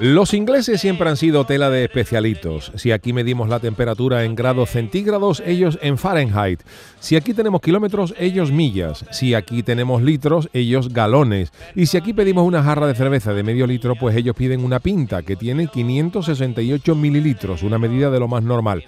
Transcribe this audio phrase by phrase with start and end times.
[0.00, 2.70] Los ingleses siempre han sido tela de especialitos.
[2.76, 6.60] Si aquí medimos la temperatura en grados centígrados, ellos en Fahrenheit.
[7.00, 9.04] Si aquí tenemos kilómetros, ellos millas.
[9.10, 11.50] Si aquí tenemos litros, ellos galones.
[11.74, 14.78] Y si aquí pedimos una jarra de cerveza de medio litro, pues ellos piden una
[14.78, 18.84] pinta que tiene 568 mililitros, una medida de lo más normal.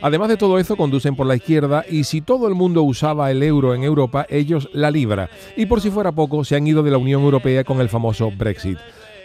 [0.00, 3.42] Además de todo eso, conducen por la izquierda y si todo el mundo usaba el
[3.42, 5.28] euro en Europa, ellos la libra.
[5.54, 8.30] Y por si fuera poco, se han ido de la Unión Europea con el famoso
[8.30, 8.78] Brexit.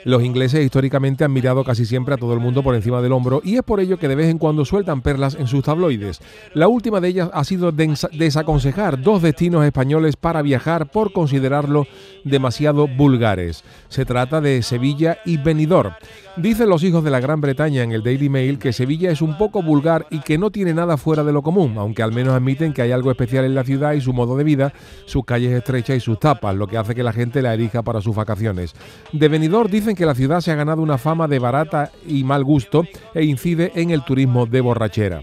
[0.03, 3.41] Los ingleses históricamente han mirado casi siempre a todo el mundo por encima del hombro
[3.43, 6.19] y es por ello que de vez en cuando sueltan perlas en sus tabloides.
[6.53, 11.85] La última de ellas ha sido desaconsejar dos destinos españoles para viajar por considerarlo
[12.23, 13.63] demasiado vulgares.
[13.89, 15.93] Se trata de Sevilla y Benidorm.
[16.37, 19.37] Dicen los hijos de la Gran Bretaña en el Daily Mail que Sevilla es un
[19.37, 22.71] poco vulgar y que no tiene nada fuera de lo común, aunque al menos admiten
[22.71, 24.73] que hay algo especial en la ciudad y su modo de vida,
[25.05, 27.99] sus calles estrechas y sus tapas, lo que hace que la gente la elija para
[27.99, 28.73] sus vacaciones.
[29.11, 32.43] De Benidorm dicen que la ciudad se ha ganado una fama de barata y mal
[32.43, 35.21] gusto e incide en el turismo de borrachera.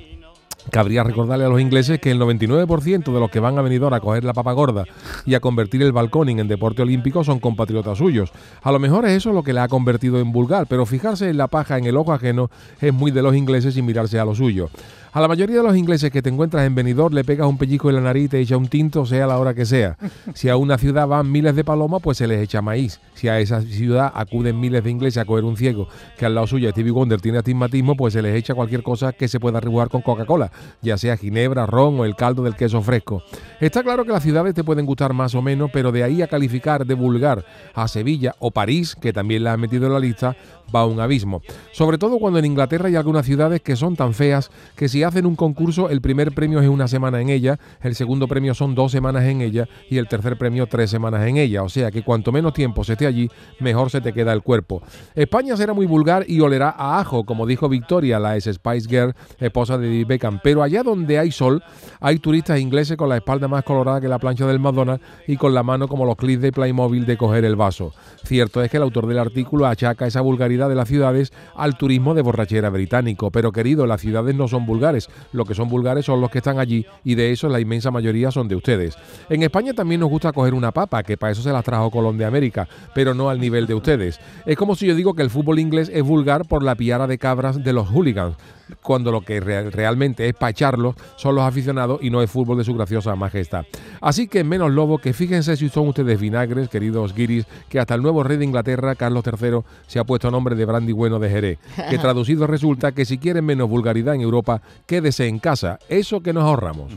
[0.71, 4.01] Cabría recordarle a los ingleses que el 99% de los que van a Benidorm a
[4.01, 4.85] coger la papa gorda
[5.25, 8.33] y a convertir el balconing en deporte olímpico son compatriotas suyos.
[8.63, 11.39] A lo mejor es eso lo que le ha convertido en vulgar, pero fijarse en
[11.39, 14.35] la paja en el ojo ajeno es muy de los ingleses y mirarse a lo
[14.35, 14.69] suyo.
[15.11, 17.89] A la mayoría de los ingleses que te encuentras en Benidorm le pegas un pellizco
[17.89, 19.97] en la nariz y te echa un tinto, sea la hora que sea.
[20.35, 23.01] Si a una ciudad van miles de palomas, pues se les echa maíz.
[23.15, 26.47] Si a esa ciudad acuden miles de ingleses a coger un ciego que al lado
[26.47, 29.89] suyo Stevie Wonder tiene astigmatismo, pues se les echa cualquier cosa que se pueda rebujar
[29.89, 30.53] con Coca-Cola,
[30.83, 33.23] ya sea ginebra, ron o el caldo del queso fresco.
[33.61, 36.29] Está claro que las ciudades te pueden gustar más o menos, pero de ahí a
[36.29, 40.37] calificar de vulgar a Sevilla o París, que también la han metido en la lista,
[40.75, 41.41] va un abismo.
[41.73, 45.27] Sobre todo cuando en Inglaterra hay algunas ciudades que son tan feas que si hacen
[45.27, 48.93] un concurso el primer premio es una semana en ella, el segundo premio son dos
[48.93, 51.63] semanas en ella y el tercer premio tres semanas en ella.
[51.63, 53.29] O sea que cuanto menos tiempo se esté allí,
[53.61, 54.83] mejor se te queda el cuerpo.
[55.15, 59.15] España será muy vulgar y olerá a ajo, como dijo Victoria, la ex Spice Girl,
[59.39, 60.41] esposa de Beckham.
[60.43, 61.63] Pero allá donde hay sol,
[62.01, 65.55] hay turistas ingleses con la espalda más colorada que la plancha del McDonald's y con
[65.55, 67.93] la mano como los clips de Playmobil de coger el vaso.
[68.25, 72.15] Cierto es que el autor del artículo achaca esa vulgaridad de las ciudades al turismo
[72.15, 73.31] de borrachera británico.
[73.31, 74.88] Pero querido, las ciudades no son vulgares.
[75.33, 78.31] Lo que son vulgares son los que están allí y de eso la inmensa mayoría
[78.31, 78.97] son de ustedes.
[79.29, 82.19] En España también nos gusta coger una papa, que para eso se las trajo Colón
[82.19, 84.19] de América, pero no al nivel de ustedes.
[84.47, 87.19] Es como si yo digo que el fútbol inglés es vulgar por la piara de
[87.19, 88.37] cabras de los hooligans
[88.83, 92.75] cuando lo que realmente es pacharlos son los aficionados y no es fútbol de su
[92.75, 93.65] graciosa majestad.
[94.01, 98.03] Así que menos lobo, que fíjense si son ustedes vinagres, queridos guiris, que hasta el
[98.03, 101.59] nuevo rey de Inglaterra, Carlos III, se ha puesto nombre de brandy bueno de Jerez.
[101.89, 105.79] Que traducido resulta que si quieren menos vulgaridad en Europa, quédese en casa.
[105.89, 106.93] Eso que nos ahorramos.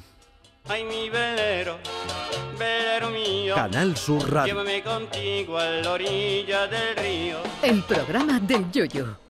[0.68, 1.78] Ay, mi velero,
[2.58, 3.56] velero mío.
[3.56, 4.54] Canal Sur Radio.
[4.54, 7.38] Llévame contigo a la orilla del río.
[7.64, 9.22] El programa del Yoyo.